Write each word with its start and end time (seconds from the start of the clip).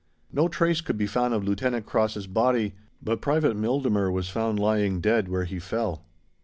No 0.33 0.47
trace 0.47 0.81
could 0.81 0.97
be 0.97 1.05
found 1.05 1.31
of 1.35 1.43
Lieutenant 1.43 1.85
Cross's 1.85 2.25
body, 2.25 2.73
but 3.03 3.21
Private 3.21 3.55
Mildemer 3.55 4.11
was 4.11 4.29
found 4.29 4.57
lying 4.57 4.99
dead 4.99 5.27
where 5.29 5.45
he 5.45 5.59
fell. 5.59 6.05